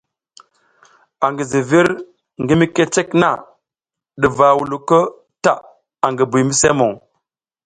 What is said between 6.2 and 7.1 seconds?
Buymisemuŋ.